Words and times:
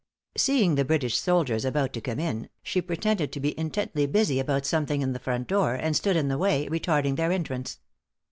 Seeing 0.35 0.73
the 0.73 0.83
British 0.83 1.19
soldiers 1.19 1.63
about 1.63 1.93
to 1.93 2.01
come 2.01 2.17
in, 2.19 2.49
she 2.63 2.81
pretended 2.81 3.31
to 3.33 3.39
be 3.39 3.55
intently 3.55 4.07
busy 4.07 4.39
about 4.39 4.65
something 4.65 5.03
in 5.03 5.13
the 5.13 5.19
front 5.19 5.47
door, 5.47 5.75
and 5.75 5.95
stood 5.95 6.15
in 6.15 6.27
the 6.27 6.39
way, 6.39 6.65
retarding 6.69 7.17
their 7.17 7.31
entrance. 7.31 7.77